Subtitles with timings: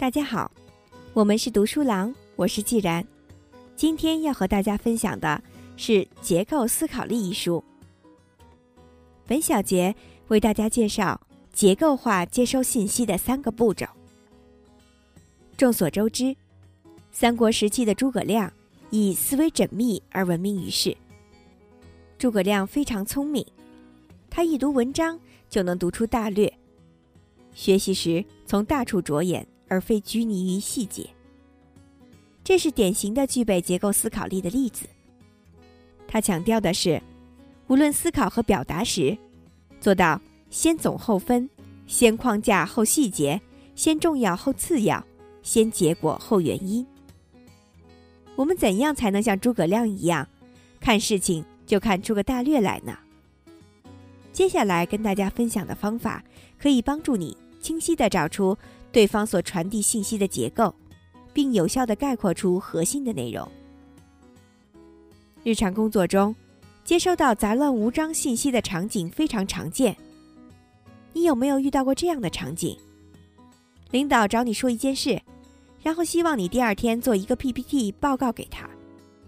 [0.00, 0.50] 大家好，
[1.12, 3.06] 我们是读书郎，我是既然。
[3.76, 5.42] 今天要和大家分享的
[5.76, 5.92] 是
[6.22, 7.62] 《结构思考力》一书。
[9.26, 9.94] 本小节
[10.28, 11.20] 为大家介绍
[11.52, 13.84] 结构化接收信息的三个步骤。
[15.58, 16.34] 众所周知，
[17.12, 18.50] 三国时期的诸葛亮
[18.88, 20.96] 以思维缜密而闻名于世。
[22.16, 23.44] 诸葛亮非常聪明，
[24.30, 25.20] 他一读文章
[25.50, 26.50] 就能读出大略，
[27.52, 29.46] 学习时从大处着眼。
[29.70, 31.08] 而非拘泥于细节，
[32.42, 34.84] 这是典型的具备结构思考力的例子。
[36.08, 37.00] 他强调的是，
[37.68, 39.16] 无论思考和表达时，
[39.80, 40.20] 做到
[40.50, 41.48] 先总后分，
[41.86, 43.40] 先框架后细节，
[43.76, 45.02] 先重要后次要，
[45.42, 46.84] 先结果后原因。
[48.34, 50.26] 我们怎样才能像诸葛亮一样，
[50.80, 52.98] 看事情就看出个大略来呢？
[54.32, 56.24] 接下来跟大家分享的方法，
[56.58, 58.58] 可以帮助你清晰的找出。
[58.92, 60.74] 对方所传递信息的结构，
[61.32, 63.46] 并有效的概括出核心的内容。
[65.42, 66.34] 日常工作中，
[66.84, 69.96] 接收到杂乱无章信息的场景非常常见。
[71.12, 72.76] 你有没有遇到过这样的场景？
[73.90, 75.20] 领导找你说一件事，
[75.82, 78.68] 然后希望你第二天做一个 PPT 报告给他，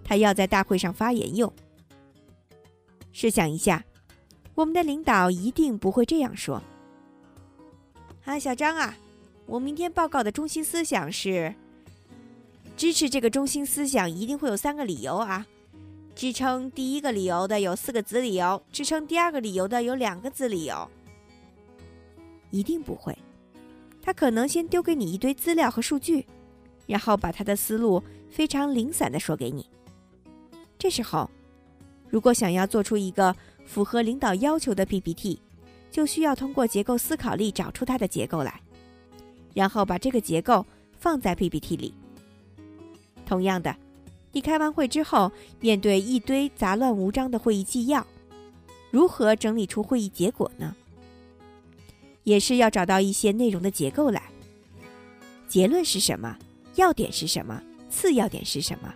[0.05, 1.53] 他要在大会上发言用。
[3.13, 3.85] 试想一下，
[4.55, 6.63] 我们的领导一定不会这样说
[8.25, 8.97] ：“啊，小张啊。”
[9.47, 11.55] 我明天报告的中心思想是：
[12.77, 15.47] 支持这个中心思想一定会有三个理由啊。
[16.15, 20.89] 支撑第一个理由的有四个子理由，支撑第二个理由的有两个子理由。
[22.51, 23.17] 一定不会，
[24.03, 26.27] 他可能先丢给你一堆资料和数据，
[26.87, 29.67] 然后把他的思路非常零散的说给你。
[30.79, 31.31] 这时候，
[32.11, 35.41] 如果想要做出一个符合领导要求的 PPT，
[35.91, 38.61] 就需要通过结构思考力找出它的结构来。
[39.55, 40.65] 然后把这个结构
[40.99, 41.95] 放在 PPT 里。
[43.25, 43.75] 同样的，
[44.33, 45.31] 你开完会之后，
[45.61, 48.07] 面对一堆杂乱无章的会议纪要，
[48.91, 50.75] 如何整理出会议结果呢？
[52.25, 54.23] 也是要找到一些内容的结构来。
[55.49, 56.37] 结论是什么？
[56.77, 57.63] 要点是什么？
[57.91, 58.93] 次要点是什么？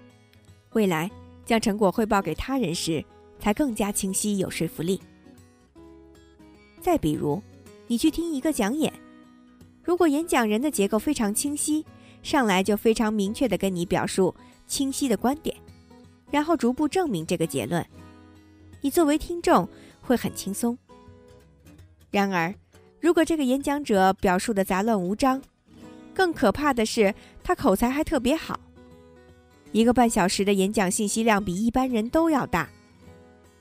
[0.73, 1.11] 未来
[1.45, 3.05] 将成果汇报给他人时，
[3.39, 5.01] 才更加清晰有说服力。
[6.81, 7.43] 再比如，
[7.87, 8.93] 你去听一个讲演。
[9.87, 11.87] 如果演讲人的结构非常清晰，
[12.21, 14.35] 上来就非常明确的跟你表述
[14.67, 15.57] 清晰的观点，
[16.29, 17.87] 然后逐步证明这个结论，
[18.81, 19.67] 你作为听众
[20.01, 20.77] 会很轻松。
[22.11, 22.53] 然而，
[22.99, 25.41] 如果这个演讲者表述的杂乱无章，
[26.13, 27.15] 更可怕的是
[27.45, 28.59] 他口才还特别好，
[29.71, 32.69] 一个半小时的演讲信息量比一般人都要大，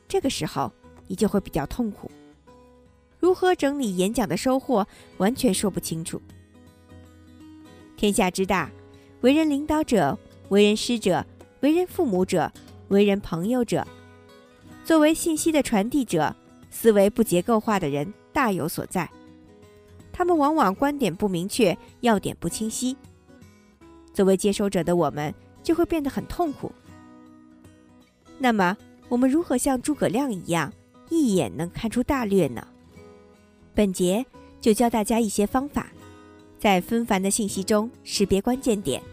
[0.08, 0.74] 这个时候
[1.06, 2.10] 你就会比较痛苦。
[3.26, 4.88] 如何整理演讲的收获，
[5.18, 6.22] 完全说不清楚。
[7.98, 8.70] 天下之大，
[9.22, 10.16] 为人领导者、
[10.50, 11.26] 为人师者、
[11.62, 12.52] 为人父母者、
[12.90, 13.84] 为人朋友者，
[14.84, 16.36] 作为信息的传递者，
[16.70, 19.10] 思维不结构化的人大有所在。
[20.14, 22.96] 他们往往观点不明确，要点不清晰。
[24.14, 26.72] 作为接收者的我们，就会变得很痛苦。
[28.38, 28.78] 那么，
[29.10, 30.72] 我们如何像诸葛亮一样，
[31.10, 32.68] 一眼能看出大略呢？
[33.76, 34.26] 本节
[34.62, 35.92] 就教大家一些方法，
[36.58, 39.04] 在纷繁的信息中识别关键点，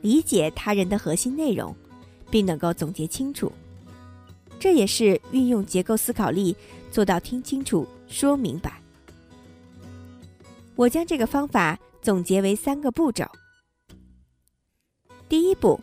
[0.00, 1.76] 理解他人的核心内容，
[2.30, 3.52] 并能够总结清楚。
[4.58, 6.56] 这也是运用结构思考力
[6.90, 8.80] 做到听清楚、说明白。
[10.74, 13.24] 我将这个方法总结为三个步骤。
[15.28, 15.78] 第一步，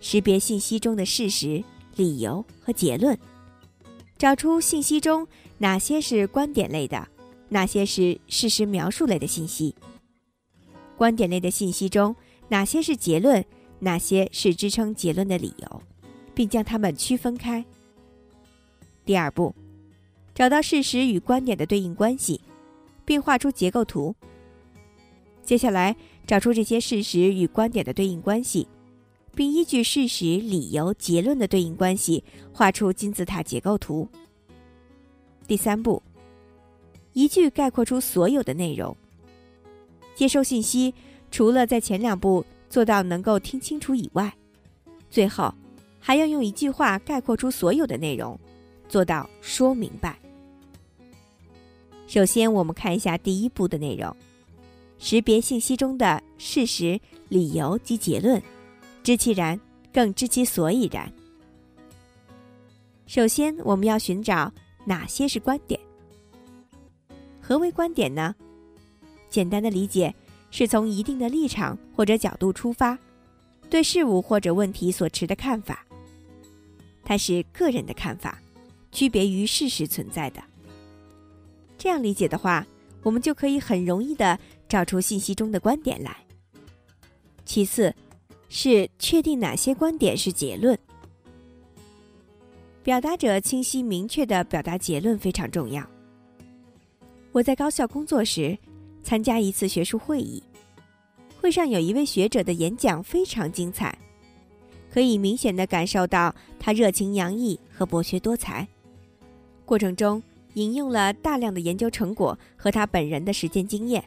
[0.00, 1.62] 识别信息中的事实、
[1.96, 3.18] 理由和结论，
[4.16, 7.06] 找出信息中哪些是观点类的。
[7.48, 9.74] 哪些是事实描述类的信息？
[10.96, 12.14] 观点类的信息中，
[12.48, 13.44] 哪些是结论？
[13.78, 15.82] 哪些是支撑结论的理由？
[16.34, 17.64] 并将它们区分开。
[19.04, 19.54] 第二步，
[20.34, 22.40] 找到事实与观点的对应关系，
[23.04, 24.14] 并画出结构图。
[25.44, 25.94] 接下来，
[26.26, 28.66] 找出这些事实与观点的对应关系，
[29.34, 34.08] 并依据事实、理由、结论的对应关系，画出金字塔结构图。
[35.46, 36.02] 第三步。
[37.16, 38.94] 一句概括出所有的内容。
[40.14, 40.92] 接收信息，
[41.30, 44.30] 除了在前两步做到能够听清楚以外，
[45.08, 45.52] 最后
[45.98, 48.38] 还要用一句话概括出所有的内容，
[48.86, 50.18] 做到说明白。
[52.06, 54.14] 首先，我们看一下第一步的内容：
[54.98, 58.42] 识别信息中的事实、理由及结论，
[59.02, 59.58] 知其然，
[59.90, 61.10] 更知其所以然。
[63.06, 64.52] 首先，我们要寻找
[64.84, 65.80] 哪些是观点。
[67.46, 68.34] 何为观点呢？
[69.30, 70.12] 简单的理解
[70.50, 72.98] 是从一定的立场或者角度出发，
[73.70, 75.86] 对事物或者问题所持的看法。
[77.04, 78.42] 它是个人的看法，
[78.90, 80.42] 区别于事实存在的。
[81.78, 82.66] 这样理解的话，
[83.04, 84.36] 我们就可以很容易的
[84.68, 86.16] 找出信息中的观点来。
[87.44, 87.94] 其次，
[88.48, 90.76] 是确定哪些观点是结论。
[92.82, 95.88] 表达者清晰明确的表达结论非常重要。
[97.36, 98.56] 我在高校工作时，
[99.02, 100.42] 参加一次学术会议，
[101.38, 103.94] 会上有一位学者的演讲非常精彩，
[104.90, 108.66] 可以明显的感受到他热情洋溢和博学多才。
[109.66, 110.22] 过程中
[110.54, 114.02] 引用了大量的研究成果和他本人的实践经验。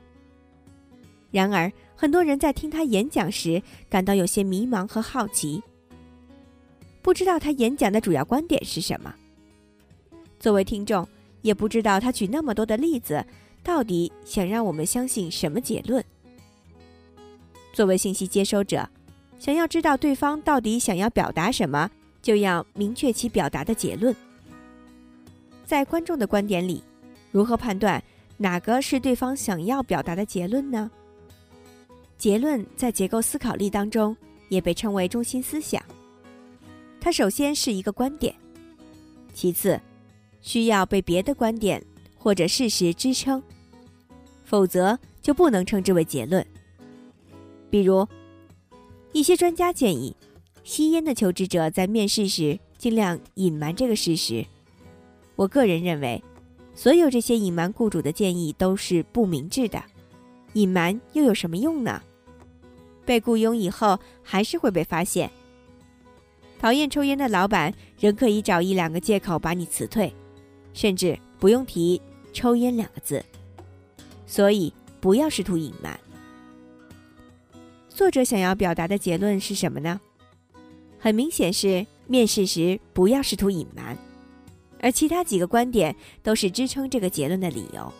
[1.29, 5.61] 然而，很多人在听他演讲时感到有些迷茫和好奇，
[7.03, 9.13] 不知道他演讲的主要观点是什么。
[10.39, 11.07] 作为听众。
[11.41, 13.25] 也不知道他举那么多的例子，
[13.63, 16.03] 到底想让我们相信什么结论？
[17.73, 18.87] 作为信息接收者，
[19.39, 21.89] 想要知道对方到底想要表达什么，
[22.21, 24.15] 就要明确其表达的结论。
[25.65, 26.83] 在观众的观点里，
[27.31, 28.03] 如何判断
[28.37, 30.89] 哪个是对方想要表达的结论呢？
[32.17, 34.17] 结论在结构思考力当中
[34.49, 35.81] 也被称为中心思想。
[36.99, 38.35] 它首先是一个观点，
[39.33, 39.79] 其次。
[40.41, 41.83] 需要被别的观点
[42.17, 43.41] 或者事实支撑，
[44.43, 46.45] 否则就不能称之为结论。
[47.69, 48.07] 比如，
[49.11, 50.15] 一些专家建议，
[50.63, 54.45] 吸烟的求职者在面试时尽量隐瞒这个事实。
[55.35, 56.23] 我个人认为，
[56.75, 59.83] 所有这些隐瞒雇主的建议都是不明智的。
[60.53, 62.01] 隐瞒又有什么用呢？
[63.05, 65.29] 被雇佣以后还是会被发现。
[66.59, 70.13] 讨厌抽烟的老板仍可以找一两个借口把你辞退。
[70.79, 73.21] 甚至不用提“抽烟”两个字，
[74.25, 75.99] 所以不要试图隐瞒。
[77.89, 79.99] 作者想要表达的结论是什么呢？
[80.97, 83.97] 很明显是面试时不要试图隐瞒，
[84.79, 85.93] 而其他几个观点
[86.23, 87.91] 都是支撑这个结论的理由。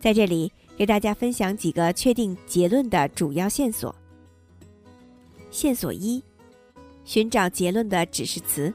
[0.00, 3.94] 在这里给大家分享几个确定结论的主要线索。
[5.52, 6.20] 线索一：
[7.04, 8.74] 寻找结论的指示词。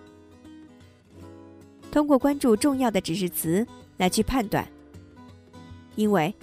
[1.93, 3.63] 通过关注重要的指示词
[3.97, 4.67] 来去判断，
[5.95, 6.33] 因为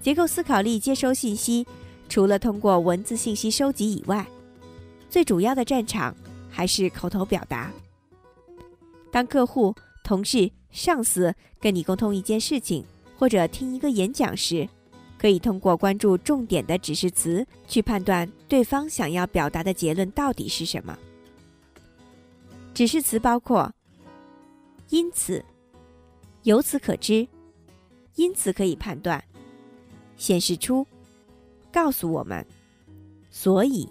[0.00, 1.66] 结构思考力接收信息，
[2.08, 4.24] 除了通过文字信息收集以外，
[5.08, 6.14] 最主要的战场
[6.48, 7.72] 还是口头表达。
[9.10, 9.74] 当客户、
[10.04, 12.84] 同事、上司跟你沟通一件事情，
[13.18, 14.68] 或者听一个演讲时，
[15.18, 20.96] 可以通过关注重点的指示词去判断对方想要表达的结论到底是什么。
[22.72, 23.68] 指示词包括。
[24.90, 25.44] 因此，
[26.42, 27.26] 由此可知，
[28.16, 29.22] 因此可以判断，
[30.16, 30.84] 显示出，
[31.72, 32.44] 告诉我们，
[33.30, 33.88] 所以，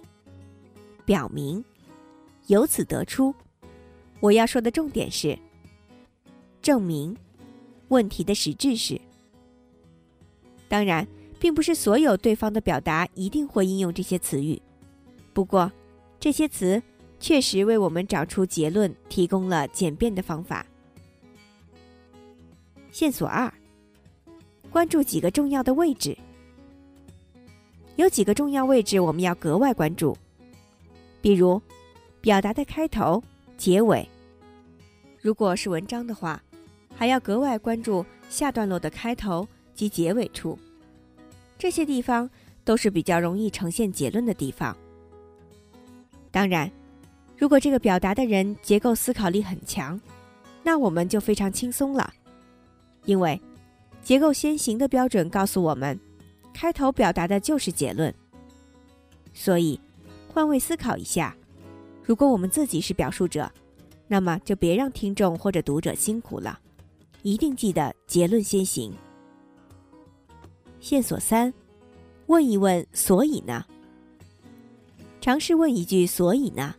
[1.05, 1.63] 表明，
[2.47, 3.33] 由此得出。
[4.19, 5.39] 我要说的重点是，
[6.61, 7.15] 证明
[7.87, 8.99] 问题的实质是。
[10.67, 11.07] 当然，
[11.39, 14.61] 并不是所有对方的表达一定会应用这些词语，
[15.31, 15.71] 不过，
[16.19, 16.83] 这些词
[17.21, 20.65] 确实为我们找出结论提供了简便的方法。
[22.91, 23.51] 线索二：
[24.69, 26.17] 关注几个重要的位置。
[27.95, 30.17] 有几个重要位置我们要格外关注，
[31.21, 31.61] 比如
[32.21, 33.21] 表达的开头、
[33.57, 34.07] 结尾。
[35.21, 36.41] 如果是文章的话，
[36.95, 40.57] 还要格外关注下段落的开头及结尾处。
[41.57, 42.29] 这些地方
[42.63, 44.75] 都是比较容易呈现结论的地方。
[46.31, 46.71] 当然，
[47.37, 49.99] 如果这个表达的人结构思考力很强，
[50.63, 52.13] 那我们就非常轻松了。
[53.09, 53.41] 因为
[54.03, 55.99] 结构先行的标准告诉我们，
[56.53, 58.13] 开头表达的就是结论。
[59.33, 59.81] 所以，
[60.27, 61.35] 换位思考一下，
[62.03, 63.51] 如果我们自己是表述者，
[64.07, 66.59] 那么就别让听众或者读者辛苦了，
[67.23, 68.93] 一定记得结论先行。
[70.79, 71.51] 线索三：
[72.27, 73.65] 问一问，所以呢？
[75.19, 76.75] 尝试问一句“所以呢”，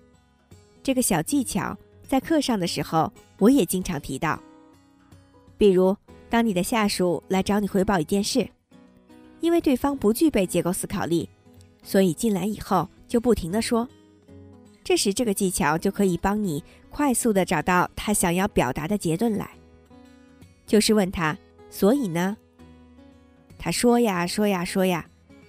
[0.81, 4.41] 这个小技巧在课上的时候我也经常提到，
[5.59, 5.97] 比如。
[6.31, 8.49] 当你的下属来找你汇报一件事，
[9.41, 11.29] 因为对方不具备结构思考力，
[11.83, 13.87] 所以进来以后就不停的说。
[14.85, 19.51] 这时，这个技巧就可以帮你快速的找到他想要表达的结论来。
[20.67, 21.37] 就是问他，
[21.69, 22.37] 所以呢？
[23.59, 25.05] 他说呀说呀说呀，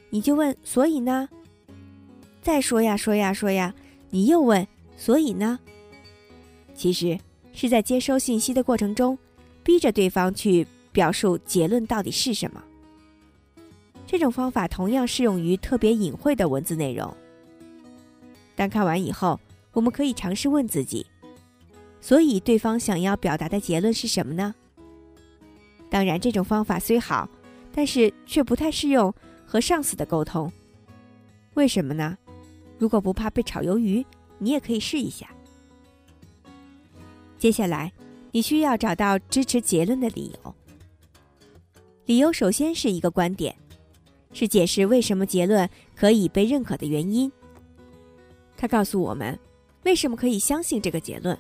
[0.10, 1.30] 你就问所以呢？
[2.42, 3.74] 再说呀说呀说呀，
[4.10, 5.60] 你又问所以呢？
[6.74, 7.18] 其实
[7.54, 9.18] 是在接收信息的过程中。
[9.64, 12.64] 逼着对方去表述结论到底是什么。
[14.06, 17.16] 这种方法同样适用于特别隐晦的文字内容。
[18.56, 19.40] 当看完以后，
[19.72, 21.06] 我们可以尝试问自己：
[22.02, 24.54] 所以对方想要表达的结论是什么呢？
[25.90, 27.30] 当然，这种方法虽好，
[27.74, 29.14] 但是却不太适用
[29.46, 30.52] 和上司的沟通。
[31.54, 32.18] 为什么呢？
[32.78, 34.06] 如果不怕被炒鱿鱼，
[34.38, 35.28] 你也可以试一下。
[37.38, 37.92] 接下来，
[38.32, 40.56] 你需要找到支持结论的理由。
[42.06, 43.56] 理由首先是一个观点，
[44.34, 47.32] 是解释为什么结论可以被认可的原因。
[48.58, 49.38] 它告诉我们
[49.84, 51.38] 为什么可以相信这个结论。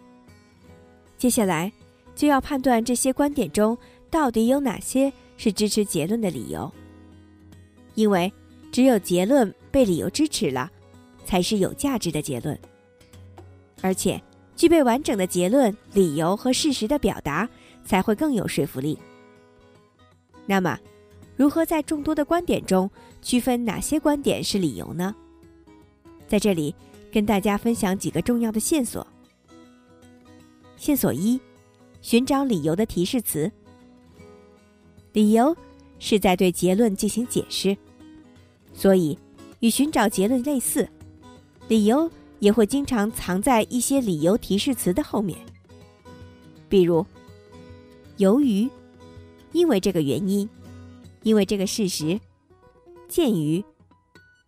[1.17, 1.71] 接下来
[2.15, 3.77] 就要判断这些观点中
[4.09, 6.71] 到底有哪些是支持结论的理由，
[7.95, 8.31] 因为
[8.71, 10.71] 只有结论被理由支持了，
[11.25, 12.59] 才是有价值的结论，
[13.81, 14.21] 而且。
[14.61, 17.49] 具备完整的结论、理由和事实的表达，
[17.83, 18.95] 才会更有说服力。
[20.45, 20.77] 那么，
[21.35, 22.87] 如何在众多的观点中
[23.23, 25.15] 区分哪些观点是理由呢？
[26.27, 26.75] 在这里，
[27.11, 29.07] 跟大家分享几个重要的线索。
[30.77, 31.41] 线索一：
[32.03, 33.51] 寻找理由的提示词。
[35.11, 35.57] 理由
[35.97, 37.75] 是在对结论进行解释，
[38.75, 39.17] 所以
[39.61, 40.87] 与寻找结论类似，
[41.67, 42.07] 理由。
[42.41, 45.37] 也会经常藏在一些理由提示词的后面，
[46.67, 47.05] 比如
[48.17, 48.67] “由于”，
[49.53, 50.49] 因为这个原因，
[51.21, 52.19] 因为这个事实，
[53.07, 53.63] 鉴于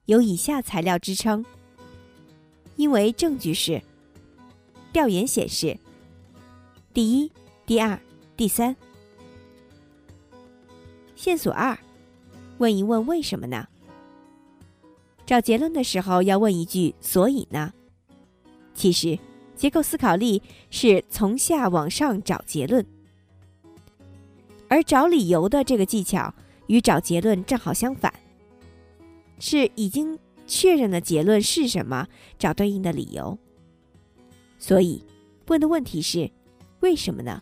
[0.06, 1.46] 有以下材料支撑，
[2.78, 3.80] 因为证据是，
[4.92, 5.78] 调研显示，
[6.96, 7.32] 第一、
[7.68, 8.00] 第二、
[8.36, 8.76] 第三。
[11.16, 11.78] 线索二，
[12.58, 13.68] 问一问为什么呢？
[15.28, 17.72] 找结论的时候要问一句“所以呢”。
[18.74, 19.18] 其实，
[19.56, 22.86] 结构思考力是从下往上找结论，
[24.68, 26.34] 而找理由的这个技巧
[26.68, 28.14] 与找结论正好相反，
[29.40, 32.08] 是已经确认了结论是什么，
[32.40, 33.38] 找对应的理由。
[34.58, 35.04] 所以，
[35.48, 36.32] 问的问题是
[36.80, 37.42] 为什么呢？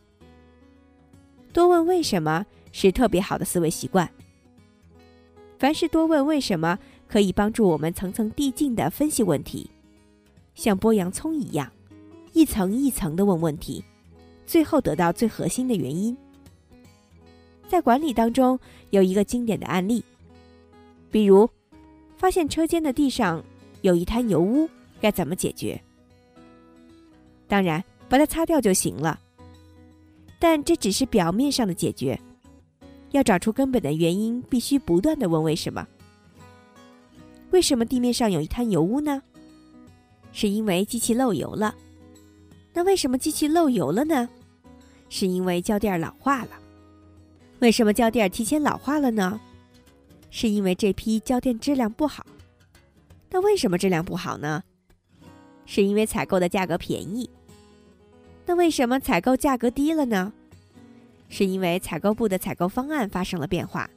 [1.53, 4.09] 多问为什么是特别好的思维习惯。
[5.59, 9.69] 凡是多问为什么，可以帮助我们层层递进的分析问题。
[10.62, 11.68] 像剥洋葱一样，
[12.34, 13.84] 一层一层的问问题，
[14.46, 16.15] 最后得到最核心的原因。
[17.68, 18.60] 在管理当中
[18.91, 20.03] 有一个经典的案例，
[21.10, 21.50] 比如
[22.15, 23.44] 发现车间的地上
[23.82, 24.70] 有一滩油污，
[25.01, 25.82] 该怎么解决？
[27.48, 29.20] 当然，把它擦掉就行了。
[30.38, 32.20] 但这只是表面上的解决，
[33.10, 35.88] 要找出根本的原因，必须不断的问为什么？
[37.50, 39.24] 为什么地面上有一滩油污呢？
[40.31, 41.75] 是因为机器漏油了，
[42.73, 44.29] 那为什么机器漏油了呢？
[45.09, 46.51] 是因为胶垫老化了。
[47.59, 49.39] 为什么胶垫提前老化了呢？
[50.29, 52.25] 是因为这批胶垫质量不好。
[53.29, 54.63] 那为什么质量不好呢？
[55.65, 57.29] 是因为采购的价格便宜。
[58.45, 60.31] 那为什么采购价格低了呢？
[61.29, 63.89] 是因为采购部的采购方案发生了变化。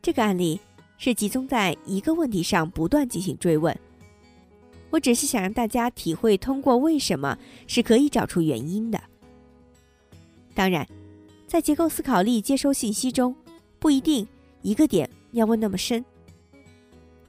[0.00, 0.60] 这个案例
[0.96, 3.76] 是集中在一个问题上不断进行追问。
[4.90, 9.00] 我只是想让大家体会，通过为什么是可以找出原因的。
[10.54, 10.86] 当然，
[11.46, 13.34] 在结构思考力接收信息中，
[13.78, 14.26] 不一定
[14.62, 16.04] 一个点要问那么深。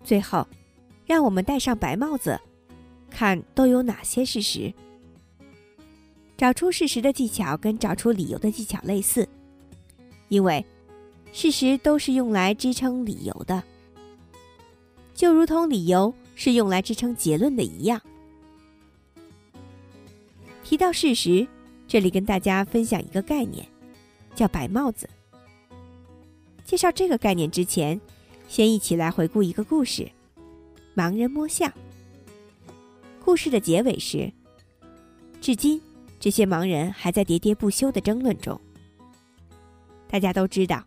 [0.03, 0.47] 最后，
[1.05, 2.39] 让我们戴上白帽子，
[3.09, 4.73] 看都有哪些事实。
[6.35, 9.29] 找出事实的技巧跟找出理由的技巧类似，
[10.29, 10.65] 因为
[11.31, 13.61] 事实都是用来支撑理由的，
[15.13, 16.11] 就如同理由。
[16.43, 18.01] 是用来支撑结论的一样。
[20.63, 21.47] 提到事实，
[21.87, 23.63] 这里跟大家分享一个概念，
[24.33, 25.07] 叫“白帽子”。
[26.65, 28.01] 介绍这个概念之前，
[28.47, 30.09] 先一起来回顾一个故事：
[30.95, 31.71] 盲人摸象。
[33.23, 34.33] 故事的结尾是，
[35.41, 35.79] 至今
[36.19, 38.59] 这些盲人还在喋喋不休的争论中。
[40.09, 40.83] 大家都知道，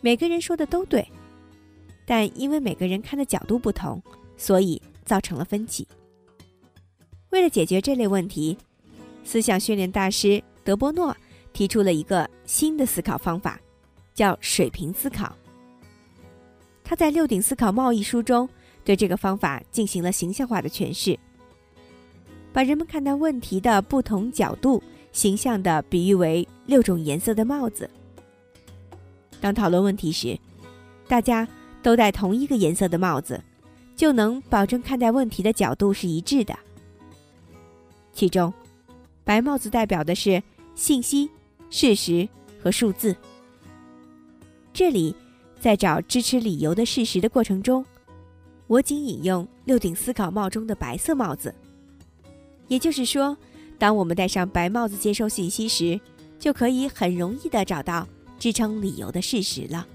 [0.00, 1.06] 每个人说的都对，
[2.06, 4.02] 但因为每个人看的角度不同。
[4.36, 5.86] 所以造成了分歧。
[7.30, 8.56] 为了解决这类问题，
[9.24, 11.14] 思想训练大师德波诺
[11.52, 13.60] 提出了一个新的思考方法，
[14.14, 15.36] 叫水平思考。
[16.84, 18.48] 他在《六顶思考贸易书》中
[18.84, 21.18] 对这个方法进行了形象化的诠释，
[22.52, 27.90] 把人们看待问题的不同角度形象地比喻为六种颜色的帽子。
[29.40, 30.38] 当讨论问题时，
[31.08, 31.46] 大家
[31.82, 33.42] 都戴同一个颜色的帽子。
[33.96, 36.56] 就能保证看待问题的角度是一致的。
[38.12, 38.52] 其中，
[39.24, 40.42] 白帽子代表的是
[40.74, 41.30] 信息、
[41.70, 42.28] 事实
[42.62, 43.16] 和数字。
[44.72, 45.16] 这里
[45.58, 47.84] 在找支持理由的事实的过程中，
[48.66, 51.54] 我仅引用六顶思考帽中的白色帽子。
[52.68, 53.36] 也就是说，
[53.78, 55.98] 当我们戴上白帽子接收信息时，
[56.38, 58.06] 就可以很容易的找到
[58.38, 59.86] 支撑理由的事实了。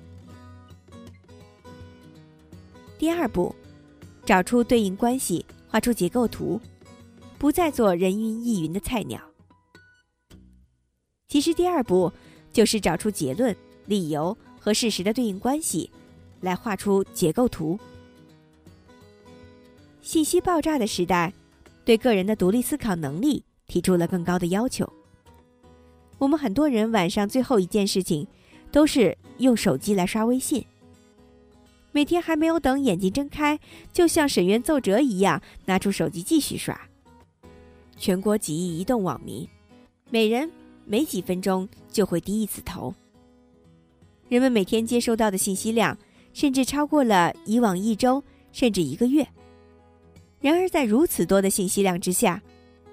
[2.98, 3.56] 第二步，
[4.26, 6.60] 找出对应关系，画出结构图，
[7.38, 9.20] 不再做人云亦云的菜鸟。
[11.28, 12.12] 其实，第二步
[12.52, 15.90] 就是找出结论、理由和事实的对应关系，
[16.42, 17.80] 来画出结构图。
[20.02, 21.32] 信息爆炸的时代，
[21.86, 24.92] 对个人的独立思考能力提出了更高的要求。
[26.18, 28.28] 我们很多人晚上最后一件事情，
[28.72, 30.66] 都是用手机来刷微信。
[31.92, 33.60] 每天还没有等眼睛睁开，
[33.92, 36.80] 就像沈渊奏折一样，拿出手机继续刷。
[37.98, 39.48] 全国几亿移动网民，
[40.10, 40.50] 每人
[40.86, 42.94] 每几分钟就会低一次头。
[44.30, 45.98] 人们每天接收到的信息量，
[46.34, 49.28] 甚至超过了以往一周甚至一个月。
[50.40, 52.42] 然而，在如此多的信息量之下，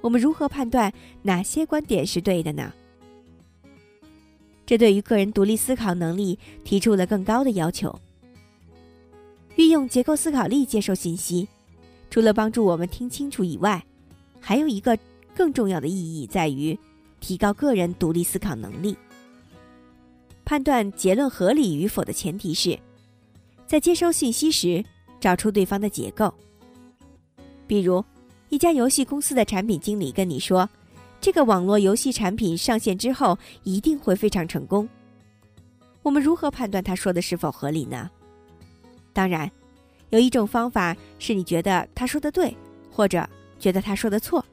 [0.00, 2.72] 我们如何判断哪些观点是对的呢？
[4.66, 7.98] 这对于个人独立思考能力提出了更高的要求。
[9.58, 11.48] 运用结构思考力接受信息，
[12.10, 13.84] 除了帮助我们听清楚以外，
[14.38, 14.96] 还有一个
[15.34, 16.78] 更重要的意义在于
[17.18, 18.96] 提高个人独立思考能力。
[20.44, 22.78] 判断结论合理与否的前提是，
[23.66, 24.82] 在接收信息时
[25.18, 26.32] 找出对方的结构。
[27.66, 28.02] 比如，
[28.50, 30.68] 一家游戏公司的产品经理跟你说。
[31.20, 34.88] 这个网络游戏产品上线之后一定会非常成功。
[36.04, 38.08] 我们如何判断他说的是否合理呢？
[39.12, 39.50] 当然，
[40.10, 42.56] 有一种方法是你觉得他说的对，
[42.90, 44.44] 或者觉得他说的错。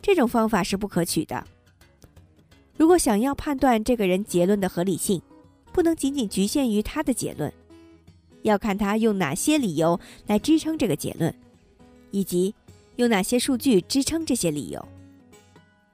[0.00, 1.44] 这种方法是不可取的。
[2.76, 5.20] 如果想要判断这个人结论的合理性，
[5.72, 7.52] 不能仅仅局限于他的结论，
[8.42, 11.34] 要看他用哪些理由来支撑这个结论，
[12.12, 12.54] 以及
[12.96, 14.88] 用哪些数据支撑这些理由。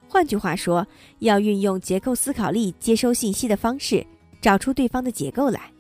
[0.06, 0.86] 换句话说，
[1.20, 4.06] 要运用结构思考力接收信息的方式，
[4.40, 5.73] 找出对方的结构来。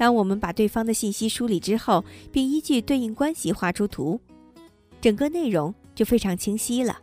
[0.00, 4.18] 当我们把对方的信息梳理之后，并依据对应关系画出图，
[4.98, 6.98] 整个内容就非常清晰了。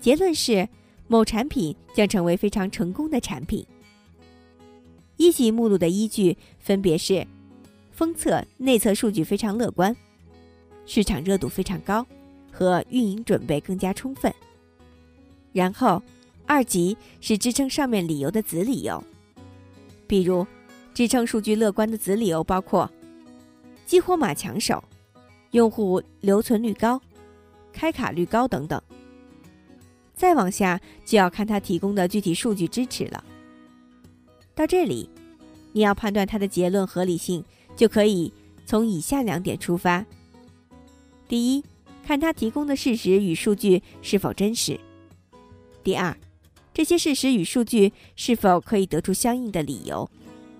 [0.00, 0.66] 结论是，
[1.06, 3.62] 某产品将成为非常成功的产品。
[5.18, 7.26] 一级目录的依据分别是：
[7.92, 9.94] 封测、内测数据非常乐观，
[10.86, 12.06] 市场热度非常高。
[12.50, 14.32] 和运营准备更加充分。
[15.52, 16.00] 然后，
[16.46, 19.02] 二级是支撑上面理由的子理由，
[20.06, 20.46] 比如
[20.94, 22.90] 支撑数据乐观的子理由包括
[23.84, 24.82] 激活码抢手、
[25.50, 26.98] 用户留存率高、
[27.72, 28.80] 开卡率高等等。
[30.14, 33.22] 再往下就要看他提供的具体数据支持了。
[34.54, 35.10] 到这里，
[35.72, 37.44] 你要判断他的结论合理性，
[37.76, 38.32] 就可以
[38.64, 40.06] 从以下两点出发：
[41.28, 41.64] 第一。
[42.06, 44.78] 看他提供的事实与数据是否真实。
[45.82, 46.14] 第二，
[46.74, 50.06] 这些事实与数据是否可以得出相应的理由，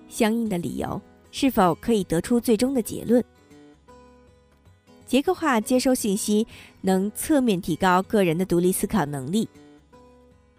[0.07, 3.23] 相应的理由是否可以得出最终的结论。
[5.05, 6.47] 结构化接收信息
[6.81, 9.47] 能侧面提高个人的独立思考能力。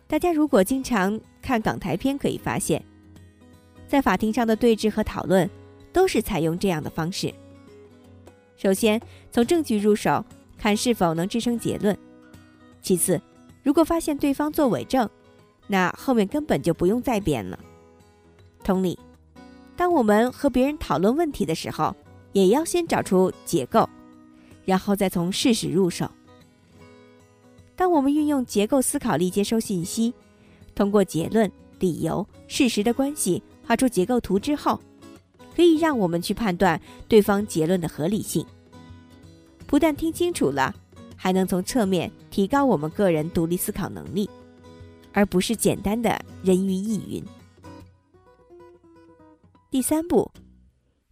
[0.07, 2.83] 大家如果经常看港台片，可以发现，
[3.89, 5.49] 在法庭上的对峙和讨论
[5.93, 7.33] 都是采用这样的方式。
[8.57, 10.25] 首先从证据入手。
[10.59, 11.95] 看是否能支撑结论。
[12.81, 13.21] 其次，
[13.63, 15.07] 如果发现对方作伪证，
[15.67, 17.59] 那后面根本就不用再辩了。
[18.65, 18.99] 同理，
[19.77, 21.95] 当我们和别人讨论问题的时候，
[22.33, 23.89] 也要先找出结构，
[24.65, 26.11] 然后再从事实入手。
[27.77, 30.15] 当我们运用结构思考力接收信息，
[30.75, 34.81] 通过结论、理由、事实的关系画出结构图之后，
[35.55, 38.45] 可以让我们去判断对方结论的合理性。
[39.67, 40.75] 不但听清楚了，
[41.17, 44.29] 还能从侧面提高我们个人独立思考能力，
[45.13, 47.23] 而不是简单的人云亦云。
[49.71, 50.31] 第三步，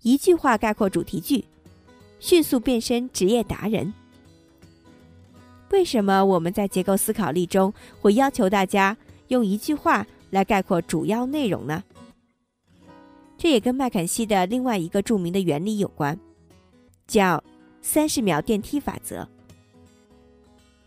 [0.02, 1.44] 一句话概括主题句，
[2.20, 3.92] 迅速变身职业达人。
[5.70, 8.96] 为什么我们在结构思考力中会要求大家
[9.28, 11.82] 用一句话来概括主要内容呢？
[13.36, 16.18] 这也跟麦肯锡的另外一个著名的原理有关，
[17.06, 17.42] 叫。
[17.86, 19.28] 三十秒电梯法则。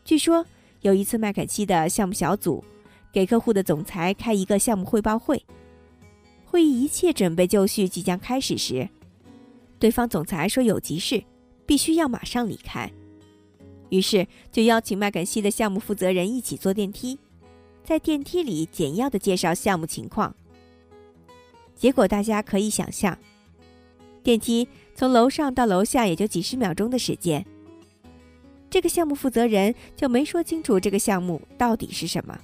[0.03, 0.43] 据说
[0.81, 2.63] 有一次，麦肯锡的项目小组
[3.13, 5.39] 给客户的总裁开一个项目汇报会，
[6.49, 8.87] 会议一切准备就绪，即将开始时，
[9.77, 11.21] 对方总裁说有急事，
[11.65, 12.89] 必须要马上离开，
[13.89, 17.19] 于是就邀请麦肯锡的项目负责人一起坐电梯，
[17.83, 20.33] 在电梯里简要的介绍项目情况。
[21.75, 23.15] 结果大家可以想象，
[24.23, 27.45] 电梯从楼上到楼下也就几十秒钟的时间。
[28.69, 32.39] 这个项目负责人就没说清楚这个项目到底是什么。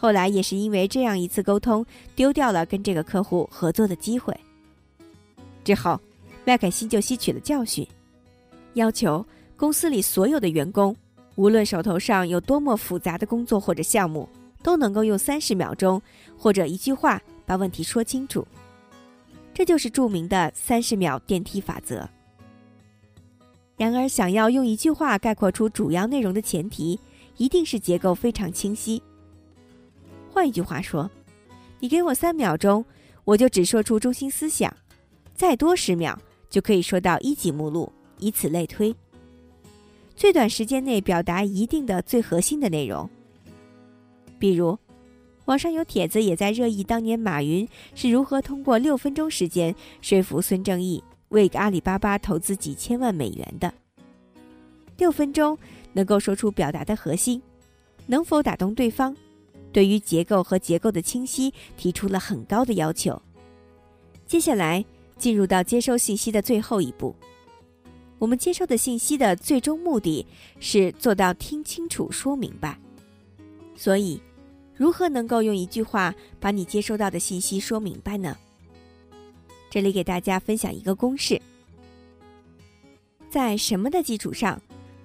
[0.00, 1.84] 后来也是因为这样一次沟通，
[2.14, 4.32] 丢掉了跟这个客户合作的机会。
[5.64, 6.00] 之后，
[6.44, 7.86] 麦凯辛就吸取了教训，
[8.74, 10.94] 要求公司里所有的员工，
[11.34, 14.28] 无论手头上有多么复杂的工作或者项目，
[14.62, 16.00] 都能够用三十秒钟
[16.38, 18.46] 或者一句话把问题说清楚。
[19.52, 22.08] 这就是著名的三十秒电梯法则。
[23.76, 26.98] 然而，想要用一句话概括出主要内容的前提，
[27.36, 29.02] 一定是结构非常清晰。
[30.38, 31.10] 换一句话说，
[31.80, 32.84] 你给我三秒钟，
[33.24, 34.70] 我就只说出中心思想；
[35.34, 36.16] 再多十秒，
[36.48, 38.94] 就可以说到一级目录，以此类推。
[40.14, 43.10] 最短时间内表达一定的最核心的内容。
[44.38, 44.78] 比如，
[45.46, 51.02] 网上有帖子也在热议当年马云是如何通过六分钟时间说服孙正义。
[51.30, 53.74] 为阿里巴巴投资几千万美元的，
[54.98, 55.58] 六分钟
[55.94, 57.42] 能够说出表达的核心，
[58.06, 59.16] 能否打动对方？
[59.72, 63.20] 对于结构和结构的清晰提出了很高的要求。
[64.26, 64.84] 接下来
[65.16, 67.14] 进入到接收信息的最后一步，
[68.18, 70.26] 我们接收的信息的最终目的
[70.60, 72.78] 是做到听清楚、说明白。
[73.76, 74.20] 所以，
[74.74, 78.36] 如何能够用一句话把你接收到的信息说明白呢？
[79.70, 81.40] 这里给大家分享一个公式：
[83.30, 84.60] 在什么的基础上，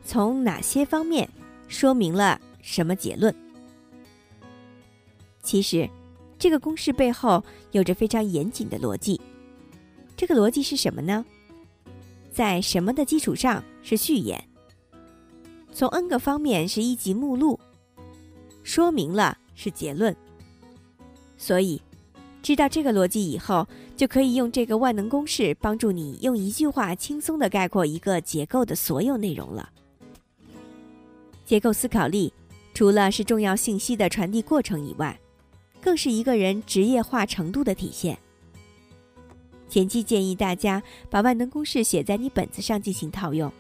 [0.06, 1.30] 从哪些方面
[1.68, 3.34] 说明了什么结论？
[5.44, 5.88] 其实，
[6.40, 9.22] 这个公式背后有着非常严谨的逻辑。
[10.18, 11.24] 这个逻辑是什么呢？
[12.32, 14.44] 在什么的基础上是序言，
[15.72, 17.60] 从 n 个方面是一级目录，
[18.64, 20.16] 说明了是结论。
[21.38, 21.80] 所以。
[22.42, 29.70] 知道这个逻辑以后，就可以用这个万能公式帮助你用一句话轻松的概括一个结构的所有内容了。
[31.46, 32.34] 结构思考力
[32.74, 35.18] 除了是重要信息的传递过程以外，
[35.84, 38.18] 更是一个人职业化程度的体现。
[39.68, 43.52] 前期建议大家把万能公式写在你本子上进行套用。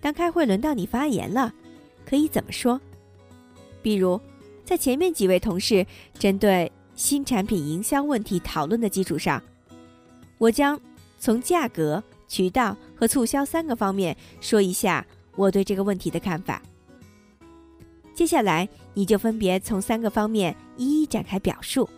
[0.00, 1.52] 当开会轮到你发言了，
[2.06, 2.80] 可以怎么说？
[3.82, 4.20] 比如，
[4.64, 5.86] 在前面几位同事
[6.18, 6.70] 针对。
[6.96, 9.42] 新产品营销问题讨论的基础上，
[10.36, 10.78] 我将
[11.18, 16.60] 从价格、渠道和促销三个方面说一下我对这个问题的看法。
[18.20, 21.88] 接下来，你就分别从三个方面一一展开表述。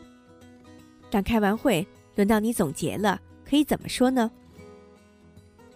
[1.11, 4.31] 当开完会，轮到你总结了，可以怎么说呢？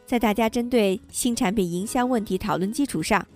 [0.07, 3.27] 在大家针对新产品营销问题讨论基础上，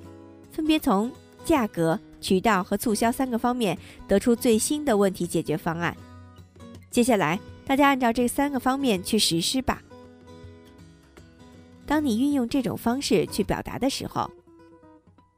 [0.53, 1.11] 分别从
[1.45, 1.99] 价格。
[2.21, 5.97] 渠道和促销三个方面得出最新的问题解决方案。
[6.93, 9.83] 接下来，大家按照这三个方面去实施吧。
[11.85, 14.31] 当你运用这种方式去表达的时候，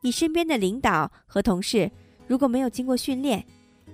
[0.03, 1.91] 你身边的领导和同事
[2.27, 3.45] 如果没有经过训练，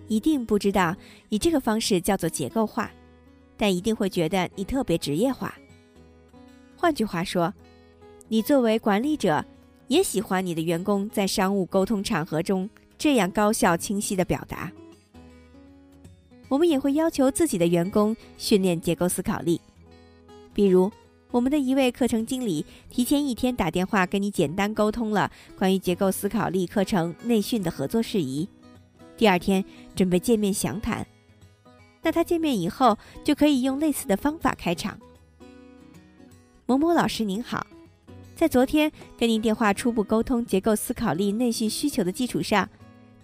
[0.09, 0.97] 一定不知道
[1.29, 2.91] 你这个方式叫做结构化，
[3.57, 5.55] 但一定会觉得你特别职业化。
[6.77, 7.55] 换句话说，
[8.27, 9.45] 你作为管理者。
[9.89, 12.69] 也喜欢你的员工在商务沟通场合中
[12.99, 14.71] 这样高效清晰的表达。
[16.47, 19.59] 我们也会要求自己的员工训练结构思考力，
[20.53, 20.93] 比如
[21.31, 28.49] 我们的一位课程经理提前一天打电话跟你简单沟通了关于结构思考力课程内训的合作事宜，
[29.17, 29.63] 第二天
[29.95, 31.07] 准备见面详谈，
[32.03, 34.99] 那他见面以后就可以用类似的方法开场。
[36.65, 37.67] 某某老师您好。
[38.35, 42.69] 在昨天跟您电话初步沟通结构思考力内训需求的基础上，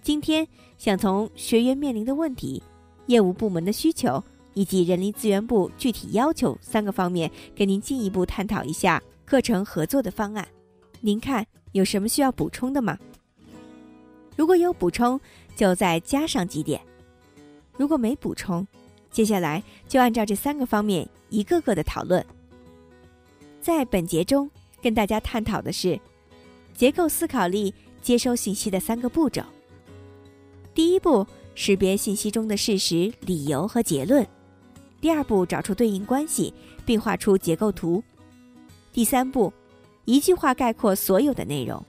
[0.01, 0.45] 今天
[0.77, 2.61] 想从学员面临的问题、
[3.05, 4.21] 业务部门的需求
[4.55, 10.47] 以及人力资源部具体要求三个方面跟您进一步探讨一下课程合作的方案。
[11.01, 12.97] 您看有什么需要补充的吗？
[14.35, 15.19] 如果有补充，
[15.55, 16.81] 就再加上几点；
[17.77, 18.67] 如果没补充，
[19.11, 22.25] 接下来就按照这三个方面一个个的讨论。
[23.61, 24.49] 在本节中。
[24.81, 25.99] 跟大家探讨的是
[26.75, 29.41] 结构思考力接收信息的三个步骤。
[30.75, 34.23] 第一步，识别信息中的事实、理由和结论；
[35.05, 36.51] 第二步，找出对应关系，
[36.83, 38.01] 并画出结构图；
[38.91, 39.53] 第三步，
[40.05, 41.85] 一句话概括所有的内容。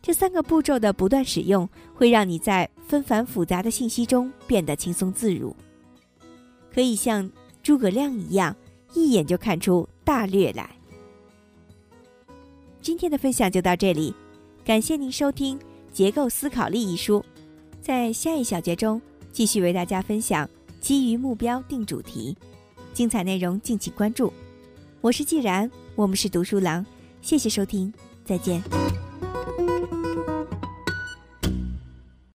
[0.00, 5.54] 这三个步骤的不断使用，会让你在纷繁复杂的信息中变得轻松自如，
[6.72, 7.30] 可以像
[7.62, 8.56] 诸葛亮一样，
[8.94, 10.70] 一眼就看出大略来。
[12.80, 14.14] 今天的分享就到这里，
[14.64, 15.58] 感谢您收听
[15.92, 17.22] 《结构思考力》一书。
[17.82, 18.98] 在下一小节中，
[19.30, 20.48] 继续为大家分享
[20.80, 22.36] 基于目标定主题，
[22.92, 24.32] 精彩内容敬请关注。
[25.00, 26.84] 我是既然，我们是读书郎，
[27.20, 27.92] 谢谢收听，
[28.24, 28.62] 再见。